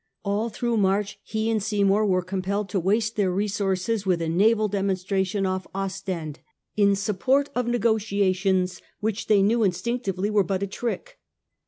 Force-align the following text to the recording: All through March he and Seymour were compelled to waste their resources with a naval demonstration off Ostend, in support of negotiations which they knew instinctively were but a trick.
All 0.25 0.49
through 0.49 0.77
March 0.77 1.19
he 1.21 1.47
and 1.51 1.61
Seymour 1.61 2.07
were 2.07 2.23
compelled 2.23 2.69
to 2.69 2.79
waste 2.79 3.15
their 3.17 3.29
resources 3.29 4.03
with 4.03 4.19
a 4.19 4.27
naval 4.27 4.67
demonstration 4.67 5.45
off 5.45 5.67
Ostend, 5.75 6.39
in 6.75 6.95
support 6.95 7.51
of 7.53 7.67
negotiations 7.67 8.81
which 8.99 9.27
they 9.27 9.43
knew 9.43 9.61
instinctively 9.61 10.31
were 10.31 10.41
but 10.43 10.63
a 10.63 10.65
trick. 10.67 11.19